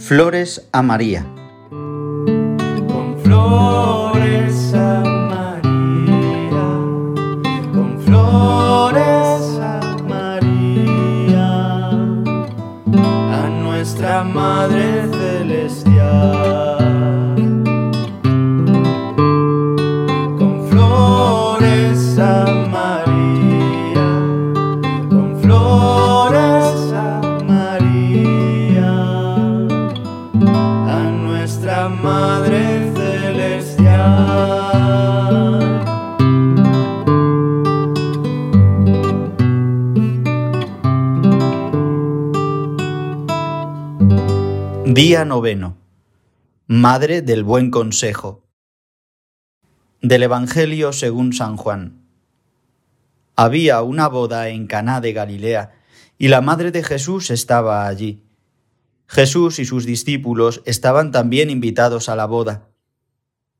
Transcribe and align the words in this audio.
Flores 0.00 0.66
a 0.72 0.82
María. 0.82 1.24
Con 1.68 3.18
flores 3.22 4.74
a 4.74 5.02
María, 5.04 5.62
con 7.72 8.00
flores 8.00 9.58
a 9.60 9.96
María, 10.08 11.90
a 11.90 13.48
nuestra 13.62 14.24
Madre 14.24 14.99
Madre 31.90 32.92
Celestial. 32.94 33.90
Día 44.86 45.24
noveno. 45.24 45.76
Madre 46.68 47.22
del 47.22 47.42
Buen 47.44 47.70
Consejo. 47.70 48.44
Del 50.00 50.22
Evangelio 50.22 50.92
según 50.92 51.32
San 51.32 51.56
Juan. 51.56 52.06
Había 53.36 53.82
una 53.82 54.06
boda 54.08 54.48
en 54.48 54.66
Caná 54.66 55.00
de 55.00 55.12
Galilea, 55.12 55.72
y 56.18 56.28
la 56.28 56.40
madre 56.40 56.70
de 56.70 56.82
Jesús 56.82 57.30
estaba 57.30 57.86
allí. 57.86 58.22
Jesús 59.10 59.58
y 59.58 59.64
sus 59.64 59.86
discípulos 59.86 60.62
estaban 60.66 61.10
también 61.10 61.50
invitados 61.50 62.08
a 62.08 62.14
la 62.14 62.26
boda. 62.26 62.70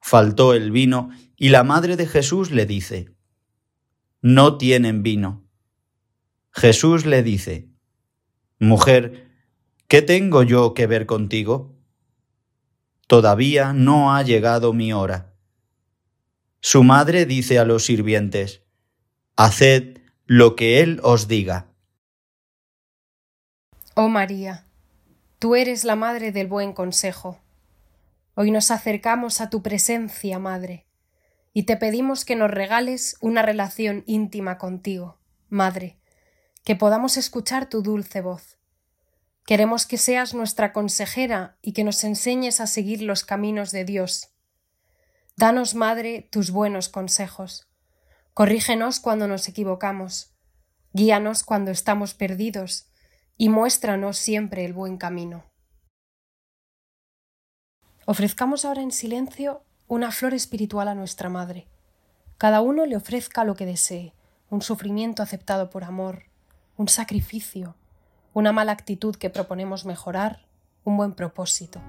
Faltó 0.00 0.54
el 0.54 0.72
vino, 0.72 1.10
y 1.36 1.50
la 1.50 1.62
madre 1.62 1.96
de 1.96 2.08
Jesús 2.08 2.50
le 2.50 2.66
dice, 2.66 3.14
No 4.20 4.58
tienen 4.58 5.04
vino. 5.04 5.44
Jesús 6.50 7.06
le 7.06 7.22
dice, 7.22 7.68
Mujer, 8.58 9.30
¿qué 9.86 10.02
tengo 10.02 10.42
yo 10.42 10.74
que 10.74 10.88
ver 10.88 11.06
contigo? 11.06 11.76
Todavía 13.06 13.72
no 13.72 14.16
ha 14.16 14.24
llegado 14.24 14.72
mi 14.72 14.92
hora. 14.92 15.32
Su 16.60 16.82
madre 16.82 17.24
dice 17.24 17.60
a 17.60 17.64
los 17.64 17.84
sirvientes, 17.84 18.64
Haced 19.36 20.00
lo 20.24 20.56
que 20.56 20.80
él 20.80 20.98
os 21.04 21.28
diga. 21.28 21.68
Oh 23.94 24.08
María, 24.08 24.65
tú 25.38 25.54
eres 25.54 25.84
la 25.84 25.96
madre 25.96 26.32
del 26.32 26.46
buen 26.46 26.72
consejo. 26.72 27.38
Hoy 28.34 28.50
nos 28.50 28.70
acercamos 28.70 29.40
a 29.40 29.50
tu 29.50 29.62
presencia, 29.62 30.38
Madre, 30.38 30.86
y 31.52 31.64
te 31.64 31.76
pedimos 31.76 32.24
que 32.24 32.36
nos 32.36 32.50
regales 32.50 33.16
una 33.20 33.42
relación 33.42 34.02
íntima 34.06 34.58
contigo, 34.58 35.18
Madre, 35.48 35.98
que 36.64 36.76
podamos 36.76 37.16
escuchar 37.16 37.68
tu 37.68 37.82
dulce 37.82 38.20
voz. 38.20 38.58
Queremos 39.44 39.86
que 39.86 39.98
seas 39.98 40.34
nuestra 40.34 40.72
consejera 40.72 41.56
y 41.62 41.72
que 41.72 41.84
nos 41.84 42.02
enseñes 42.02 42.60
a 42.60 42.66
seguir 42.66 43.02
los 43.02 43.22
caminos 43.22 43.70
de 43.70 43.84
Dios. 43.84 44.30
Danos, 45.36 45.74
Madre, 45.74 46.28
tus 46.32 46.50
buenos 46.50 46.88
consejos. 46.88 47.68
Corrígenos 48.34 49.00
cuando 49.00 49.28
nos 49.28 49.48
equivocamos. 49.48 50.34
Guíanos 50.92 51.44
cuando 51.44 51.70
estamos 51.70 52.14
perdidos 52.14 52.90
y 53.36 53.48
muéstranos 53.48 54.16
siempre 54.16 54.64
el 54.64 54.72
buen 54.72 54.96
camino. 54.96 55.44
Ofrezcamos 58.06 58.64
ahora 58.64 58.82
en 58.82 58.92
silencio 58.92 59.62
una 59.88 60.10
flor 60.10 60.32
espiritual 60.34 60.88
a 60.88 60.94
nuestra 60.94 61.28
Madre. 61.28 61.66
Cada 62.38 62.60
uno 62.60 62.86
le 62.86 62.96
ofrezca 62.96 63.44
lo 63.44 63.54
que 63.54 63.66
desee, 63.66 64.12
un 64.50 64.62
sufrimiento 64.62 65.22
aceptado 65.22 65.70
por 65.70 65.84
amor, 65.84 66.24
un 66.76 66.88
sacrificio, 66.88 67.74
una 68.32 68.52
mala 68.52 68.72
actitud 68.72 69.16
que 69.16 69.30
proponemos 69.30 69.84
mejorar, 69.86 70.46
un 70.84 70.96
buen 70.96 71.14
propósito. 71.14 71.80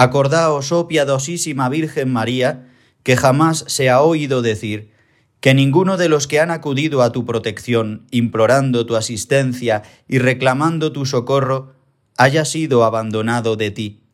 Acordaos, 0.00 0.70
oh 0.70 0.86
piadosísima 0.86 1.68
Virgen 1.68 2.12
María, 2.12 2.68
que 3.02 3.16
jamás 3.16 3.64
se 3.66 3.90
ha 3.90 4.00
oído 4.00 4.42
decir 4.42 4.92
que 5.40 5.54
ninguno 5.54 5.96
de 5.96 6.08
los 6.08 6.28
que 6.28 6.38
han 6.38 6.52
acudido 6.52 7.02
a 7.02 7.10
tu 7.10 7.26
protección, 7.26 8.06
implorando 8.12 8.86
tu 8.86 8.94
asistencia 8.94 9.82
y 10.06 10.20
reclamando 10.20 10.92
tu 10.92 11.04
socorro, 11.04 11.74
haya 12.16 12.44
sido 12.44 12.84
abandonado 12.84 13.56
de 13.56 13.72
ti. 13.72 14.04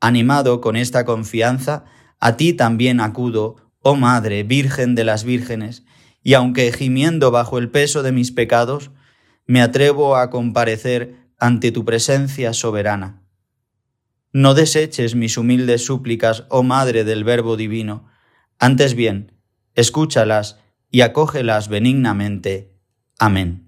Animado 0.00 0.60
con 0.60 0.74
esta 0.74 1.04
confianza, 1.04 1.84
a 2.18 2.36
ti 2.36 2.52
también 2.52 2.98
acudo, 2.98 3.54
oh 3.82 3.94
Madre, 3.94 4.42
Virgen 4.42 4.96
de 4.96 5.04
las 5.04 5.22
Vírgenes, 5.22 5.84
y 6.24 6.34
aunque 6.34 6.72
gimiendo 6.72 7.30
bajo 7.30 7.58
el 7.58 7.70
peso 7.70 8.02
de 8.02 8.10
mis 8.10 8.32
pecados, 8.32 8.90
me 9.46 9.62
atrevo 9.62 10.16
a 10.16 10.28
comparecer 10.28 11.14
ante 11.38 11.70
tu 11.70 11.84
presencia 11.84 12.52
soberana. 12.52 13.27
No 14.32 14.54
deseches 14.54 15.14
mis 15.14 15.38
humildes 15.38 15.86
súplicas, 15.86 16.44
oh 16.50 16.62
Madre 16.62 17.04
del 17.04 17.24
Verbo 17.24 17.56
Divino, 17.56 18.06
antes 18.58 18.94
bien, 18.94 19.32
escúchalas 19.74 20.58
y 20.90 21.02
acógelas 21.02 21.68
benignamente. 21.68 22.74
Amén. 23.18 23.67